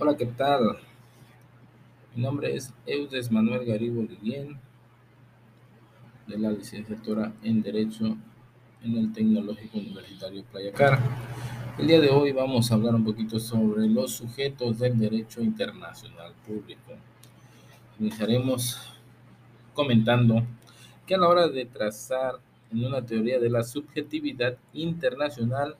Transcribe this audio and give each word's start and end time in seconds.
Hola, 0.00 0.16
¿qué 0.16 0.26
tal? 0.26 0.78
Mi 2.14 2.22
nombre 2.22 2.54
es 2.54 2.72
Eudes 2.86 3.32
Manuel 3.32 3.66
Garibo 3.66 4.06
Guillén, 4.06 4.56
de 6.28 6.38
la 6.38 6.52
licenciatura 6.52 7.32
en 7.42 7.60
Derecho 7.62 8.16
en 8.84 8.96
el 8.96 9.12
Tecnológico 9.12 9.78
Universitario 9.78 10.44
Playa 10.44 10.72
Cara. 10.72 11.00
El 11.76 11.88
día 11.88 12.00
de 12.00 12.10
hoy 12.10 12.30
vamos 12.30 12.70
a 12.70 12.76
hablar 12.76 12.94
un 12.94 13.04
poquito 13.04 13.40
sobre 13.40 13.88
los 13.88 14.12
sujetos 14.12 14.78
del 14.78 14.96
derecho 14.96 15.40
internacional 15.40 16.32
público. 16.46 16.92
Iniciaremos 17.98 18.78
comentando 19.74 20.44
que 21.08 21.16
a 21.16 21.18
la 21.18 21.26
hora 21.26 21.48
de 21.48 21.64
trazar 21.64 22.36
en 22.70 22.84
una 22.84 23.04
teoría 23.04 23.40
de 23.40 23.50
la 23.50 23.64
subjetividad 23.64 24.58
internacional, 24.74 25.74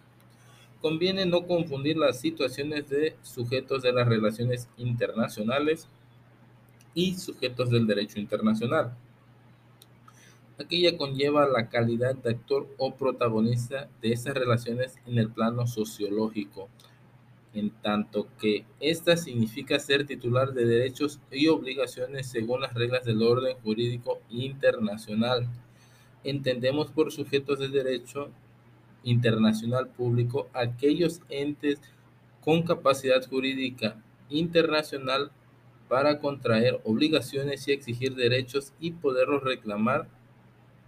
conviene 0.80 1.26
no 1.26 1.46
confundir 1.46 1.96
las 1.96 2.20
situaciones 2.20 2.88
de 2.88 3.16
sujetos 3.22 3.82
de 3.82 3.92
las 3.92 4.06
relaciones 4.06 4.68
internacionales 4.76 5.88
y 6.94 7.14
sujetos 7.14 7.70
del 7.70 7.86
derecho 7.86 8.20
internacional. 8.20 8.96
Aquella 10.58 10.96
conlleva 10.96 11.46
la 11.46 11.68
calidad 11.68 12.16
de 12.16 12.30
actor 12.30 12.66
o 12.78 12.94
protagonista 12.94 13.88
de 14.02 14.12
esas 14.12 14.34
relaciones 14.34 14.96
en 15.06 15.18
el 15.18 15.30
plano 15.30 15.66
sociológico, 15.66 16.68
en 17.54 17.70
tanto 17.70 18.26
que 18.40 18.64
ésta 18.80 19.16
significa 19.16 19.78
ser 19.78 20.06
titular 20.06 20.52
de 20.52 20.66
derechos 20.66 21.20
y 21.30 21.46
obligaciones 21.48 22.28
según 22.28 22.60
las 22.60 22.74
reglas 22.74 23.04
del 23.04 23.22
orden 23.22 23.56
jurídico 23.62 24.18
internacional. 24.30 25.46
Entendemos 26.24 26.90
por 26.90 27.12
sujetos 27.12 27.60
de 27.60 27.68
derecho 27.68 28.30
internacional 29.02 29.88
público 29.88 30.48
aquellos 30.52 31.20
entes 31.28 31.80
con 32.40 32.62
capacidad 32.62 33.26
jurídica 33.26 33.96
internacional 34.30 35.30
para 35.88 36.18
contraer 36.18 36.80
obligaciones 36.84 37.66
y 37.66 37.72
exigir 37.72 38.14
derechos 38.14 38.72
y 38.78 38.92
poderlos 38.92 39.42
reclamar 39.42 40.08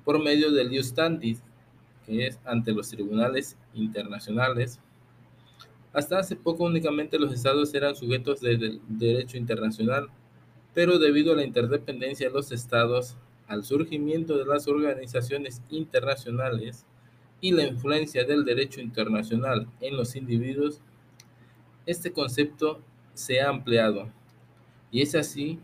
por 0.04 0.22
medio 0.22 0.50
del 0.50 0.72
ius 0.72 0.94
que 2.06 2.26
es 2.26 2.38
ante 2.44 2.72
los 2.72 2.88
tribunales 2.90 3.56
internacionales. 3.74 4.80
Hasta 5.92 6.18
hace 6.18 6.36
poco 6.36 6.64
únicamente 6.64 7.18
los 7.18 7.32
estados 7.32 7.74
eran 7.74 7.96
sujetos 7.96 8.40
del 8.40 8.80
derecho 8.88 9.36
internacional, 9.36 10.08
pero 10.72 10.98
debido 10.98 11.32
a 11.32 11.36
la 11.36 11.44
interdependencia 11.44 12.28
de 12.28 12.34
los 12.34 12.52
estados, 12.52 13.16
al 13.48 13.64
surgimiento 13.64 14.38
de 14.38 14.44
las 14.44 14.68
organizaciones 14.68 15.62
internacionales, 15.68 16.86
y 17.40 17.52
la 17.52 17.66
influencia 17.66 18.24
del 18.24 18.44
derecho 18.44 18.80
internacional 18.80 19.66
en 19.80 19.96
los 19.96 20.16
individuos, 20.16 20.80
este 21.86 22.12
concepto 22.12 22.80
se 23.14 23.40
ha 23.40 23.48
ampliado. 23.48 24.10
Y 24.90 25.02
es 25.02 25.14
así 25.14 25.58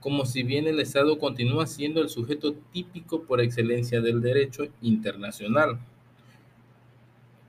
como 0.00 0.26
si 0.26 0.42
bien 0.42 0.66
el 0.66 0.80
Estado 0.80 1.18
continúa 1.18 1.66
siendo 1.66 2.02
el 2.02 2.08
sujeto 2.08 2.54
típico 2.72 3.22
por 3.22 3.40
excelencia 3.40 4.00
del 4.00 4.20
derecho 4.20 4.66
internacional. 4.80 5.78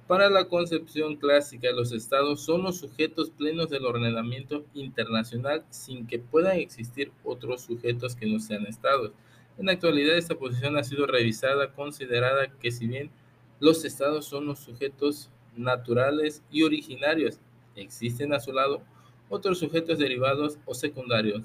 Para 0.07 0.29
la 0.29 0.47
concepción 0.47 1.15
clásica, 1.15 1.71
los 1.71 1.91
estados 1.91 2.41
son 2.41 2.61
los 2.61 2.77
sujetos 2.77 3.31
plenos 3.31 3.69
del 3.69 3.85
ordenamiento 3.85 4.65
internacional 4.75 5.65
sin 5.69 6.05
que 6.05 6.19
puedan 6.19 6.59
existir 6.59 7.11
otros 7.23 7.61
sujetos 7.61 8.15
que 8.15 8.27
no 8.27 8.39
sean 8.39 8.67
estados. 8.67 9.11
En 9.57 9.65
la 9.67 9.71
actualidad 9.71 10.17
esta 10.17 10.35
posición 10.35 10.77
ha 10.77 10.83
sido 10.83 11.07
revisada, 11.07 11.73
considerada 11.73 12.51
que 12.59 12.71
si 12.71 12.85
bien 12.85 13.09
los 13.59 13.85
estados 13.85 14.25
son 14.25 14.45
los 14.45 14.59
sujetos 14.59 15.29
naturales 15.55 16.43
y 16.51 16.63
originarios. 16.63 17.39
Existen 17.75 18.33
a 18.33 18.39
su 18.39 18.51
lado 18.51 18.81
otros 19.29 19.59
sujetos 19.59 19.97
derivados 19.97 20.59
o 20.65 20.73
secundarios. 20.73 21.43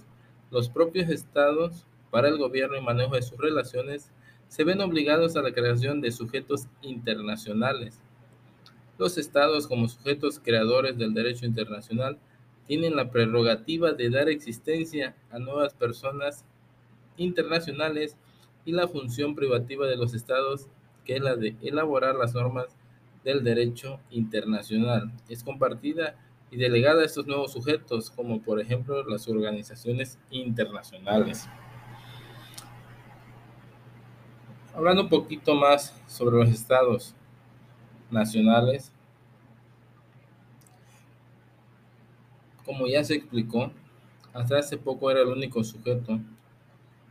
Los 0.51 0.69
propios 0.69 1.09
estados, 1.11 1.87
para 2.11 2.29
el 2.29 2.39
gobierno 2.39 2.77
y 2.77 2.83
manejo 2.83 3.15
de 3.15 3.23
sus 3.23 3.39
relaciones, 3.39 4.11
se 4.49 4.65
ven 4.65 4.81
obligados 4.81 5.37
a 5.37 5.43
la 5.43 5.53
creación 5.53 6.01
de 6.01 6.11
sujetos 6.11 6.67
internacionales. 6.83 8.01
Los 8.99 9.17
estados, 9.19 9.67
como 9.67 9.89
sujetos 9.89 10.41
creadores 10.43 10.99
del 10.99 11.15
derecho 11.15 11.47
internacional, 11.47 12.19
tienen 12.67 12.97
la 12.97 13.11
prerrogativa 13.11 13.93
de 13.93 14.11
dar 14.11 14.29
existencia 14.29 15.17
a 15.31 15.39
nuevas 15.39 15.73
personas 15.75 16.45
internacionales 17.17 18.17
y 18.65 18.73
la 18.73 18.89
función 18.89 19.35
privativa 19.35 19.87
de 19.87 19.97
los 19.97 20.15
estados 20.15 20.69
que 21.09 21.17
es 21.17 21.23
la 21.23 21.37
de 21.37 21.57
elaborar 21.63 22.17
las 22.17 22.35
normas 22.35 22.67
del 23.25 23.43
derecho 23.43 23.99
internacional. 24.11 25.11
Es 25.27 25.43
compartida 25.43 26.17
y 26.51 26.59
delegada 26.59 27.01
a 27.01 27.07
estos 27.07 27.27
nuevos 27.27 27.53
sujetos, 27.53 28.11
como 28.11 28.43
por 28.43 28.61
ejemplo 28.61 29.03
las 29.09 29.27
organizaciones 29.27 30.19
internacionales. 30.31 31.49
Hablando 34.75 35.05
un 35.05 35.09
poquito 35.09 35.55
más 35.55 35.99
sobre 36.07 36.37
los 36.37 36.51
estados 36.51 37.15
nacionales, 38.11 38.93
como 42.67 42.87
ya 42.87 43.03
se 43.03 43.15
explicó, 43.15 43.73
hasta 44.35 44.59
hace 44.59 44.77
poco 44.77 45.11
era 45.11 45.23
el 45.23 45.29
único 45.29 45.65
sujeto 45.65 46.21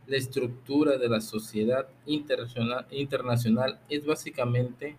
la 0.08 0.16
estructura 0.16 0.96
de 0.96 1.08
la 1.08 1.20
sociedad 1.20 1.86
internacional, 2.06 3.78
es 3.90 4.06
básicamente 4.06 4.96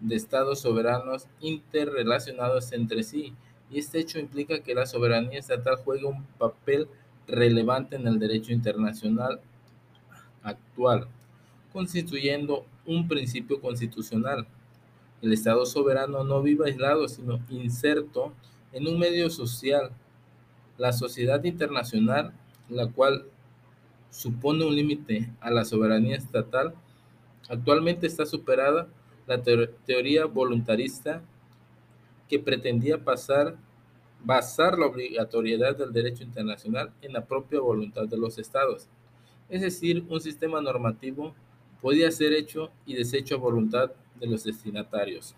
de 0.00 0.16
estados 0.16 0.60
soberanos 0.60 1.26
interrelacionados 1.40 2.72
entre 2.72 3.02
sí, 3.02 3.34
y 3.70 3.78
este 3.78 3.98
hecho 3.98 4.18
implica 4.18 4.60
que 4.60 4.74
la 4.74 4.86
soberanía 4.86 5.38
estatal 5.38 5.76
juega 5.84 6.08
un 6.08 6.24
papel 6.38 6.88
relevante 7.28 7.96
en 7.96 8.06
el 8.06 8.18
derecho 8.18 8.52
internacional 8.52 9.40
actual, 10.42 11.06
constituyendo 11.72 12.64
un 12.86 13.08
principio 13.08 13.60
constitucional. 13.60 14.46
El 15.20 15.34
Estado 15.34 15.66
soberano 15.66 16.24
no 16.24 16.40
vive 16.40 16.66
aislado, 16.66 17.08
sino 17.08 17.40
inserto 17.50 18.32
en 18.72 18.86
un 18.86 18.98
medio 18.98 19.28
social. 19.28 19.90
La 20.78 20.92
sociedad 20.92 21.42
internacional, 21.44 22.32
la 22.68 22.86
cual 22.86 23.26
supone 24.16 24.64
un 24.64 24.74
límite 24.74 25.30
a 25.40 25.50
la 25.50 25.66
soberanía 25.66 26.16
estatal, 26.16 26.74
actualmente 27.50 28.06
está 28.06 28.24
superada 28.24 28.88
la 29.26 29.42
teoría 29.42 30.24
voluntarista 30.24 31.22
que 32.26 32.38
pretendía 32.38 32.96
basar 32.96 33.58
la 34.78 34.86
obligatoriedad 34.86 35.76
del 35.76 35.92
derecho 35.92 36.24
internacional 36.24 36.94
en 37.02 37.12
la 37.12 37.26
propia 37.26 37.60
voluntad 37.60 38.08
de 38.08 38.16
los 38.16 38.38
estados. 38.38 38.88
Es 39.50 39.60
decir, 39.60 40.02
un 40.08 40.20
sistema 40.22 40.62
normativo 40.62 41.34
podía 41.82 42.10
ser 42.10 42.32
hecho 42.32 42.70
y 42.86 42.94
deshecho 42.94 43.34
a 43.34 43.38
voluntad 43.38 43.90
de 44.18 44.28
los 44.28 44.44
destinatarios. 44.44 45.34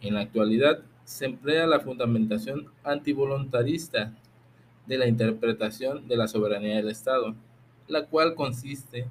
En 0.00 0.14
la 0.14 0.20
actualidad 0.20 0.80
se 1.04 1.26
emplea 1.26 1.66
la 1.66 1.80
fundamentación 1.80 2.70
antivoluntarista 2.82 4.16
de 4.86 4.96
la 4.96 5.06
interpretación 5.06 6.08
de 6.08 6.16
la 6.16 6.28
soberanía 6.28 6.76
del 6.76 6.88
Estado 6.88 7.34
la 7.90 8.06
cual 8.06 8.34
consiste 8.34 9.06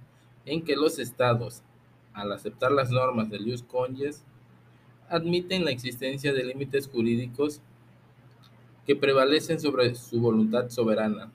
en 0.46 0.64
que 0.64 0.76
los 0.76 1.00
estados, 1.00 1.62
al 2.14 2.32
aceptar 2.32 2.72
las 2.72 2.90
normas 2.90 3.30
del 3.30 3.48
ius 3.48 3.64
conges, 3.64 4.24
admiten 5.10 5.66
la 5.66 5.72
existencia 5.72 6.34
de 6.34 6.44
límites 6.44 6.88
jurídicos 6.88 7.62
que 8.86 8.96
prevalecen 8.96 9.60
sobre 9.60 9.94
su 9.96 10.20
voluntad 10.20 10.70
soberana. 10.70 11.32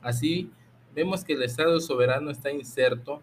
Así, 0.00 0.50
vemos 0.94 1.24
que 1.24 1.34
el 1.34 1.42
Estado 1.42 1.78
soberano 1.80 2.30
está 2.30 2.50
inserto 2.50 3.20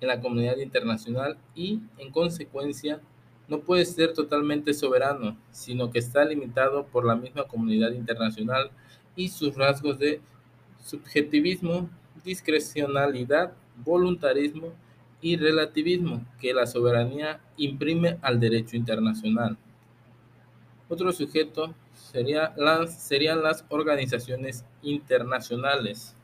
en 0.00 0.08
la 0.08 0.20
comunidad 0.20 0.58
internacional 0.58 1.38
y, 1.54 1.80
en 1.98 2.12
consecuencia, 2.12 3.00
no 3.48 3.60
puede 3.60 3.84
ser 3.84 4.12
totalmente 4.12 4.74
soberano, 4.74 5.36
sino 5.50 5.90
que 5.90 5.98
está 5.98 6.24
limitado 6.24 6.86
por 6.86 7.04
la 7.04 7.16
misma 7.16 7.44
comunidad 7.44 7.92
internacional 7.92 8.70
y 9.16 9.28
sus 9.28 9.56
rasgos 9.56 9.98
de 9.98 10.20
subjetivismo, 10.82 11.90
discrecionalidad, 12.24 13.52
voluntarismo 13.76 14.72
y 15.20 15.36
relativismo 15.36 16.24
que 16.40 16.52
la 16.52 16.66
soberanía 16.66 17.40
imprime 17.56 18.18
al 18.22 18.40
derecho 18.40 18.76
internacional. 18.76 19.56
Otro 20.88 21.12
sujeto 21.12 21.74
sería 21.94 22.52
las, 22.56 23.02
serían 23.02 23.42
las 23.42 23.64
organizaciones 23.68 24.64
internacionales. 24.82 26.14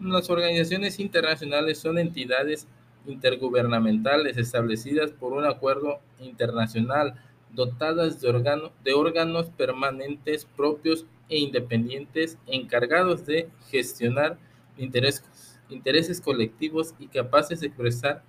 Las 0.00 0.28
organizaciones 0.30 1.00
internacionales 1.00 1.78
son 1.78 1.98
entidades 1.98 2.66
intergubernamentales 3.06 4.36
establecidas 4.36 5.10
por 5.10 5.32
un 5.32 5.44
acuerdo 5.44 6.00
internacional 6.20 7.14
dotadas 7.52 8.20
de, 8.20 8.70
de 8.84 8.94
órganos 8.94 9.50
permanentes 9.50 10.44
propios 10.44 11.06
e 11.28 11.38
independientes 11.38 12.38
encargados 12.46 13.26
de 13.26 13.48
gestionar 13.70 14.38
intereses, 14.76 16.20
colectivos 16.20 16.94
y 16.98 17.08
capaces 17.08 17.60
de 17.60 17.66
expresar 17.66 18.22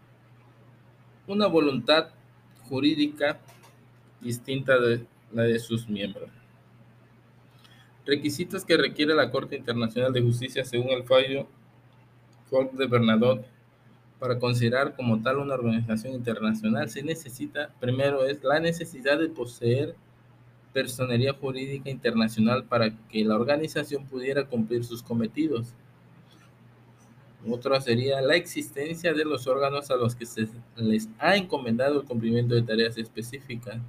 una 1.27 1.47
voluntad 1.47 2.09
jurídica 2.67 3.39
distinta 4.21 4.79
de, 4.79 5.05
la 5.31 5.43
de 5.43 5.59
sus 5.59 5.87
miembros. 5.87 6.29
Requisitos 8.05 8.65
que 8.65 8.77
requiere 8.77 9.13
la 9.13 9.29
Corte 9.29 9.55
Internacional 9.55 10.11
de 10.11 10.21
Justicia 10.21 10.65
según 10.65 10.89
el 10.89 11.03
fallo 11.03 11.47
Court 12.49 12.73
de 12.73 12.87
Bernadotte 12.87 13.58
para 14.19 14.37
considerar 14.37 14.95
como 14.95 15.21
tal 15.21 15.37
una 15.37 15.53
organización 15.53 16.13
internacional 16.13 16.89
se 16.89 17.01
necesita, 17.03 17.73
primero 17.79 18.25
es 18.25 18.43
la 18.43 18.59
necesidad 18.59 19.17
de 19.17 19.29
poseer 19.29 19.95
personería 20.73 21.33
jurídica 21.33 21.89
internacional 21.89 22.65
para 22.65 22.91
que 23.07 23.23
la 23.23 23.35
organización 23.35 24.05
pudiera 24.05 24.45
cumplir 24.45 24.83
sus 24.83 25.01
cometidos. 25.01 25.73
Otro 27.49 27.79
sería 27.79 28.21
la 28.21 28.35
existencia 28.35 29.13
de 29.13 29.23
los 29.23 29.47
órganos 29.47 29.89
a 29.89 29.95
los 29.95 30.13
que 30.13 30.25
se 30.25 30.47
les 30.75 31.07
ha 31.19 31.37
encomendado 31.37 32.01
el 32.01 32.05
cumplimiento 32.05 32.53
de 32.53 32.61
tareas 32.61 32.97
específicas. 32.97 33.79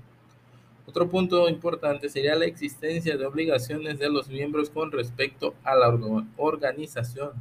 Otro 0.86 1.08
punto 1.08 1.48
importante 1.48 2.08
sería 2.08 2.36
la 2.36 2.46
existencia 2.46 3.16
de 3.16 3.26
obligaciones 3.26 3.98
de 3.98 4.08
los 4.08 4.28
miembros 4.28 4.70
con 4.70 4.92
respecto 4.92 5.54
a 5.64 5.74
la 5.74 5.88
organización. 6.36 7.32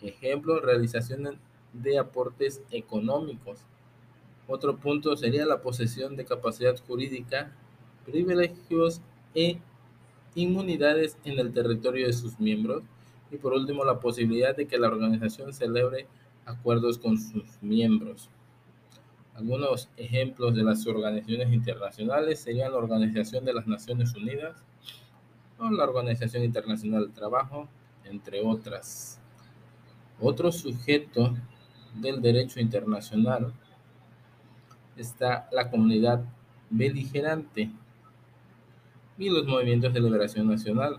Ejemplo, 0.00 0.60
realización 0.60 1.38
de 1.72 1.98
aportes 1.98 2.62
económicos. 2.70 3.60
Otro 4.46 4.76
punto 4.76 5.16
sería 5.16 5.46
la 5.46 5.62
posesión 5.62 6.16
de 6.16 6.24
capacidad 6.24 6.76
jurídica, 6.86 7.52
privilegios 8.04 9.00
e 9.34 9.58
inmunidades 10.34 11.16
en 11.24 11.38
el 11.38 11.52
territorio 11.52 12.06
de 12.06 12.12
sus 12.12 12.38
miembros. 12.38 12.82
Y 13.30 13.36
por 13.36 13.52
último, 13.54 13.84
la 13.84 14.00
posibilidad 14.00 14.56
de 14.56 14.66
que 14.66 14.78
la 14.78 14.88
organización 14.88 15.52
celebre 15.52 16.06
acuerdos 16.44 16.98
con 16.98 17.18
sus 17.18 17.62
miembros. 17.62 18.28
Algunos 19.34 19.88
ejemplos 19.96 20.54
de 20.54 20.62
las 20.62 20.86
organizaciones 20.86 21.52
internacionales 21.52 22.40
serían 22.40 22.72
la 22.72 22.78
Organización 22.78 23.44
de 23.44 23.54
las 23.54 23.66
Naciones 23.66 24.14
Unidas 24.14 24.62
o 25.58 25.70
la 25.70 25.84
Organización 25.84 26.44
Internacional 26.44 27.04
del 27.04 27.14
Trabajo, 27.14 27.68
entre 28.04 28.42
otras. 28.44 29.18
Otro 30.20 30.52
sujeto 30.52 31.34
del 31.94 32.20
derecho 32.20 32.60
internacional 32.60 33.52
está 34.96 35.48
la 35.52 35.70
comunidad 35.70 36.24
beligerante 36.70 37.70
y 39.18 39.30
los 39.30 39.46
movimientos 39.46 39.92
de 39.92 40.00
liberación 40.00 40.48
nacional, 40.48 40.98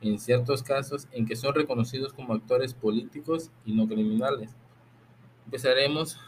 en 0.00 0.18
ciertos 0.18 0.62
casos 0.62 1.08
en 1.12 1.26
que 1.26 1.36
son 1.36 1.54
reconocidos 1.54 2.12
como 2.12 2.34
actores 2.34 2.74
políticos 2.74 3.50
y 3.64 3.72
no 3.72 3.88
criminales. 3.88 4.54
Empezaremos 5.46 6.18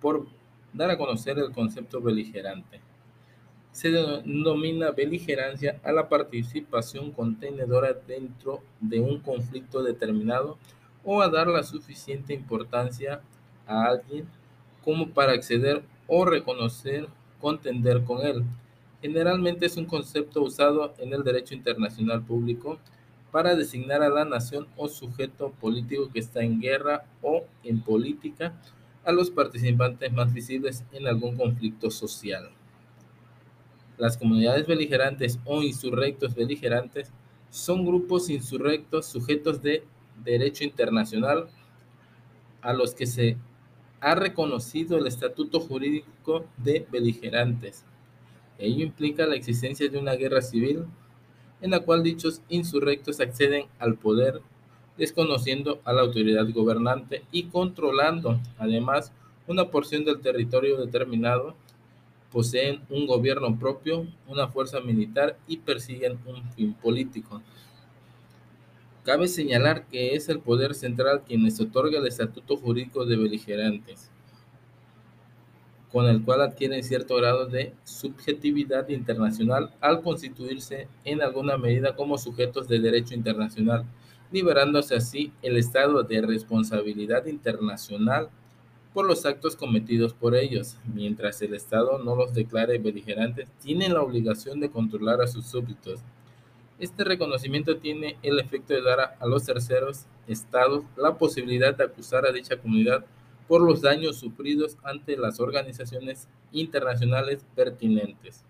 por 0.00 0.26
dar 0.72 0.90
a 0.90 0.98
conocer 0.98 1.38
el 1.38 1.52
concepto 1.52 2.00
beligerante. 2.00 2.80
Se 3.70 3.90
denomina 3.90 4.90
beligerancia 4.90 5.80
a 5.82 5.92
la 5.92 6.08
participación 6.08 7.12
contenedora 7.12 7.94
dentro 7.94 8.62
de 8.80 9.00
un 9.00 9.20
conflicto 9.20 9.82
determinado 9.82 10.58
o 11.04 11.20
a 11.20 11.28
dar 11.28 11.48
la 11.48 11.62
suficiente 11.62 12.32
importancia 12.32 13.20
a 13.66 13.84
alguien 13.84 14.26
como 14.84 15.08
para 15.10 15.32
acceder 15.32 15.82
o 16.06 16.24
reconocer, 16.24 17.08
contender 17.40 18.04
con 18.04 18.26
él. 18.26 18.44
Generalmente 19.00 19.66
es 19.66 19.76
un 19.76 19.86
concepto 19.86 20.42
usado 20.42 20.94
en 20.98 21.12
el 21.12 21.24
derecho 21.24 21.54
internacional 21.54 22.22
público 22.22 22.78
para 23.32 23.56
designar 23.56 24.02
a 24.02 24.10
la 24.10 24.24
nación 24.24 24.68
o 24.76 24.88
sujeto 24.88 25.50
político 25.60 26.10
que 26.12 26.20
está 26.20 26.42
en 26.42 26.60
guerra 26.60 27.04
o 27.22 27.44
en 27.64 27.80
política 27.80 28.54
a 29.04 29.10
los 29.10 29.30
participantes 29.30 30.12
más 30.12 30.32
visibles 30.32 30.84
en 30.92 31.08
algún 31.08 31.36
conflicto 31.36 31.90
social. 31.90 32.50
Las 33.98 34.16
comunidades 34.16 34.66
beligerantes 34.66 35.38
o 35.44 35.62
insurrectos 35.62 36.34
beligerantes 36.34 37.10
son 37.50 37.84
grupos 37.84 38.30
insurrectos 38.30 39.06
sujetos 39.06 39.62
de 39.62 39.84
derecho 40.24 40.64
internacional 40.64 41.48
a 42.60 42.72
los 42.72 42.94
que 42.94 43.06
se 43.06 43.36
ha 44.00 44.14
reconocido 44.14 44.98
el 44.98 45.06
estatuto 45.06 45.60
jurídico 45.60 46.44
de 46.56 46.86
beligerantes. 46.90 47.84
Ello 48.58 48.84
implica 48.84 49.26
la 49.26 49.36
existencia 49.36 49.88
de 49.88 49.98
una 49.98 50.14
guerra 50.14 50.42
civil 50.42 50.84
en 51.60 51.70
la 51.70 51.80
cual 51.80 52.02
dichos 52.02 52.42
insurrectos 52.48 53.20
acceden 53.20 53.66
al 53.78 53.94
poder 53.94 54.40
desconociendo 54.96 55.80
a 55.84 55.92
la 55.92 56.02
autoridad 56.02 56.46
gobernante 56.50 57.24
y 57.32 57.44
controlando 57.44 58.40
además 58.58 59.12
una 59.46 59.70
porción 59.70 60.04
del 60.04 60.20
territorio 60.20 60.76
determinado, 60.76 61.54
poseen 62.30 62.80
un 62.88 63.06
gobierno 63.06 63.58
propio, 63.58 64.06
una 64.26 64.48
fuerza 64.48 64.80
militar 64.80 65.36
y 65.46 65.58
persiguen 65.58 66.18
un 66.26 66.42
fin 66.52 66.74
político. 66.74 67.42
Cabe 69.04 69.28
señalar 69.28 69.86
que 69.86 70.14
es 70.14 70.28
el 70.28 70.40
poder 70.40 70.74
central 70.74 71.22
quien 71.26 71.42
les 71.42 71.60
otorga 71.60 71.98
el 71.98 72.06
estatuto 72.06 72.56
jurídico 72.56 73.04
de 73.04 73.16
beligerantes, 73.16 74.10
con 75.90 76.06
el 76.06 76.24
cual 76.24 76.42
adquieren 76.42 76.84
cierto 76.84 77.16
grado 77.16 77.46
de 77.46 77.74
subjetividad 77.84 78.88
internacional 78.88 79.74
al 79.80 80.02
constituirse 80.02 80.88
en 81.04 81.20
alguna 81.20 81.58
medida 81.58 81.96
como 81.96 82.16
sujetos 82.16 82.68
de 82.68 82.78
derecho 82.78 83.14
internacional 83.14 83.84
liberándose 84.32 84.96
así 84.96 85.32
el 85.42 85.56
Estado 85.56 86.02
de 86.02 86.22
responsabilidad 86.22 87.26
internacional 87.26 88.30
por 88.94 89.06
los 89.06 89.24
actos 89.26 89.56
cometidos 89.56 90.14
por 90.14 90.34
ellos. 90.34 90.78
Mientras 90.92 91.40
el 91.42 91.54
Estado 91.54 91.98
no 91.98 92.16
los 92.16 92.34
declare 92.34 92.78
beligerantes, 92.78 93.50
tienen 93.60 93.94
la 93.94 94.02
obligación 94.02 94.58
de 94.60 94.70
controlar 94.70 95.20
a 95.20 95.26
sus 95.26 95.46
súbditos. 95.46 96.00
Este 96.78 97.04
reconocimiento 97.04 97.76
tiene 97.76 98.16
el 98.22 98.38
efecto 98.40 98.74
de 98.74 98.82
dar 98.82 99.16
a, 99.18 99.26
los 99.26 99.44
terceros 99.44 100.06
estados 100.26 100.84
la 100.96 101.16
posibilidad 101.16 101.74
de 101.74 101.84
acusar 101.84 102.26
a 102.26 102.32
dicha 102.32 102.56
comunidad 102.56 103.04
por 103.46 103.60
los 103.62 103.82
daños 103.82 104.16
sufridos 104.16 104.76
ante 104.82 105.16
las 105.16 105.38
organizaciones 105.40 106.28
internacionales 106.52 107.44
pertinentes. 107.54 108.44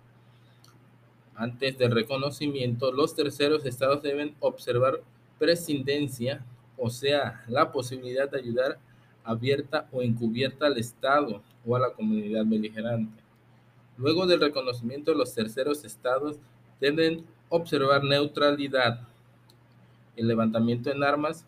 Antes 1.34 1.76
del 1.78 1.90
reconocimiento, 1.90 2.92
los 2.92 3.14
terceros 3.14 3.64
estados 3.64 4.02
deben 4.02 4.34
observar 4.40 5.00
prescindencia, 5.38 6.44
o 6.76 6.88
sea, 6.90 7.42
la 7.48 7.72
posibilidad 7.72 8.30
de 8.30 8.38
ayudar 8.38 8.78
abierta 9.24 9.88
o 9.92 10.02
encubierta 10.02 10.66
al 10.66 10.78
Estado 10.78 11.42
o 11.66 11.76
a 11.76 11.80
la 11.80 11.92
comunidad 11.92 12.44
beligerante. 12.46 13.22
Luego 13.96 14.26
del 14.26 14.40
reconocimiento, 14.40 15.14
los 15.14 15.34
terceros 15.34 15.84
estados 15.84 16.38
deben 16.80 17.24
observar 17.52 18.02
neutralidad. 18.02 19.00
El 20.16 20.26
levantamiento 20.26 20.90
en 20.90 21.04
armas 21.04 21.44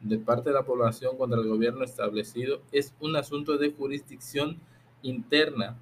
de 0.00 0.18
parte 0.18 0.48
de 0.48 0.54
la 0.54 0.64
población 0.64 1.18
contra 1.18 1.38
el 1.38 1.46
gobierno 1.46 1.84
establecido 1.84 2.62
es 2.72 2.94
un 3.00 3.16
asunto 3.16 3.58
de 3.58 3.70
jurisdicción 3.70 4.58
interna. 5.02 5.76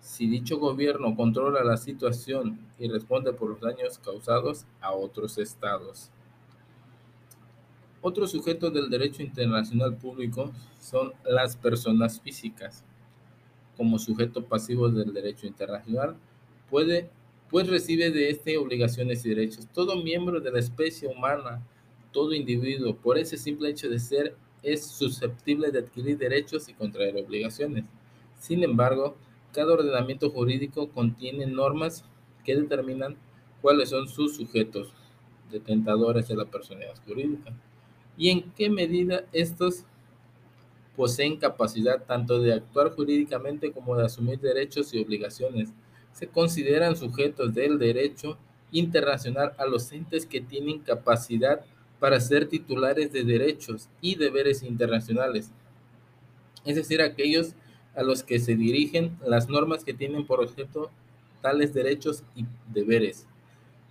Si 0.00 0.26
dicho 0.26 0.58
gobierno 0.58 1.14
controla 1.14 1.62
la 1.62 1.76
situación 1.76 2.58
y 2.76 2.88
responde 2.88 3.32
por 3.32 3.50
los 3.50 3.60
daños 3.60 3.98
causados 3.98 4.66
a 4.80 4.92
otros 4.92 5.38
estados. 5.38 6.10
Otros 8.02 8.32
sujetos 8.32 8.74
del 8.74 8.90
derecho 8.90 9.22
internacional 9.22 9.94
público 9.96 10.52
son 10.80 11.12
las 11.24 11.56
personas 11.56 12.20
físicas. 12.20 12.84
Como 13.76 13.96
sujeto 14.00 14.44
pasivo 14.44 14.88
del 14.88 15.14
derecho 15.14 15.46
internacional, 15.46 16.16
puede, 16.68 17.10
pues 17.50 17.68
recibe 17.68 18.10
de 18.10 18.30
este 18.30 18.56
obligaciones 18.58 19.24
y 19.24 19.30
derechos. 19.30 19.68
Todo 19.72 20.02
miembro 20.02 20.40
de 20.40 20.50
la 20.50 20.58
especie 20.58 21.08
humana, 21.08 21.66
todo 22.12 22.32
individuo, 22.32 22.96
por 22.96 23.18
ese 23.18 23.36
simple 23.36 23.70
hecho 23.70 23.88
de 23.88 23.98
ser, 23.98 24.36
es 24.62 24.86
susceptible 24.86 25.70
de 25.70 25.80
adquirir 25.80 26.16
derechos 26.16 26.68
y 26.68 26.74
contraer 26.74 27.16
obligaciones. 27.16 27.84
Sin 28.38 28.62
embargo, 28.62 29.16
cada 29.52 29.72
ordenamiento 29.74 30.30
jurídico 30.30 30.88
contiene 30.90 31.46
normas 31.46 32.04
que 32.44 32.56
determinan 32.56 33.16
cuáles 33.62 33.90
son 33.90 34.08
sus 34.08 34.36
sujetos 34.36 34.92
detentadores 35.50 36.28
de 36.28 36.36
la 36.36 36.44
personalidad 36.44 36.96
jurídica 37.06 37.54
y 38.16 38.30
en 38.30 38.52
qué 38.52 38.70
medida 38.70 39.24
estos 39.32 39.84
poseen 40.96 41.36
capacidad 41.36 42.04
tanto 42.04 42.40
de 42.40 42.52
actuar 42.52 42.90
jurídicamente 42.90 43.72
como 43.72 43.96
de 43.96 44.06
asumir 44.06 44.38
derechos 44.40 44.94
y 44.94 45.02
obligaciones. 45.02 45.72
Se 46.14 46.28
consideran 46.28 46.96
sujetos 46.96 47.52
del 47.52 47.78
derecho 47.78 48.38
internacional 48.72 49.52
a 49.58 49.66
los 49.66 49.92
entes 49.92 50.24
que 50.24 50.40
tienen 50.40 50.80
capacidad 50.80 51.60
para 52.00 52.20
ser 52.20 52.48
titulares 52.48 53.12
de 53.12 53.24
derechos 53.24 53.88
y 54.00 54.14
deberes 54.14 54.62
internacionales, 54.62 55.50
es 56.64 56.76
decir, 56.76 57.02
aquellos 57.02 57.54
a 57.94 58.02
los 58.02 58.22
que 58.22 58.38
se 58.40 58.56
dirigen 58.56 59.16
las 59.24 59.48
normas 59.48 59.84
que 59.84 59.94
tienen 59.94 60.26
por 60.26 60.40
objeto 60.40 60.90
tales 61.40 61.74
derechos 61.74 62.24
y 62.34 62.46
deberes. 62.72 63.26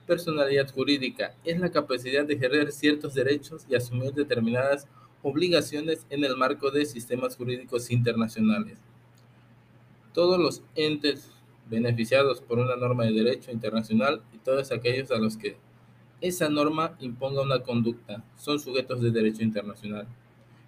Personalidad 0.08 0.70
jurídica 0.74 1.36
es 1.46 1.60
la 1.60 1.72
capacidad 1.72 2.26
de 2.26 2.34
ejercer 2.34 2.72
ciertos 2.72 3.14
derechos 3.14 3.66
y 3.70 3.76
asumir 3.76 4.12
determinadas 4.12 4.88
obligaciones 5.22 6.06
en 6.10 6.24
el 6.24 6.36
marco 6.36 6.72
de 6.72 6.86
sistemas 6.86 7.38
jurídicos 7.38 7.90
internacionales. 7.92 8.80
Todos 10.14 10.40
los 10.40 10.62
entes 10.76 11.32
beneficiados 11.70 12.42
por 12.42 12.60
una 12.60 12.76
norma 12.76 13.06
de 13.06 13.14
derecho 13.14 13.52
internacional 13.52 14.22
y 14.34 14.38
todos 14.38 14.72
aquellos 14.72 15.12
a 15.12 15.18
los 15.18 15.38
que 15.38 15.58
esa 16.22 16.50
norma 16.50 16.96
imponga 17.00 17.42
una 17.42 17.60
conducta 17.60 18.24
son 18.38 18.60
sujetos 18.60 19.02
de 19.02 19.12
derecho 19.12 19.44
internacional. 19.44 20.08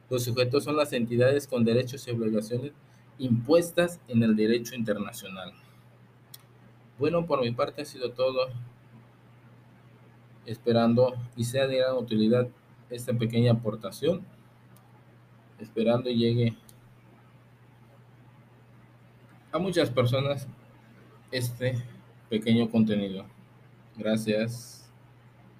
Los 0.09 0.23
sujetos 0.23 0.63
son 0.63 0.75
las 0.75 0.93
entidades 0.93 1.47
con 1.47 1.63
derechos 1.63 2.07
y 2.07 2.11
obligaciones 2.11 2.73
impuestas 3.17 3.99
en 4.07 4.21
el 4.23 4.35
derecho 4.35 4.75
internacional. 4.75 5.53
Bueno, 6.99 7.25
por 7.25 7.41
mi 7.41 7.51
parte 7.51 7.81
ha 7.81 7.85
sido 7.85 8.11
todo. 8.11 8.47
Esperando 10.45 11.15
y 11.35 11.43
sea 11.43 11.67
de 11.67 11.77
gran 11.77 11.95
utilidad 11.95 12.47
esta 12.89 13.13
pequeña 13.13 13.53
aportación. 13.53 14.25
Esperando 15.59 16.09
llegue 16.09 16.55
a 19.51 19.57
muchas 19.57 19.89
personas 19.89 20.47
este 21.37 21.77
pequeño 22.29 22.69
contenido. 22.69 23.25
Gracias. 23.97 24.84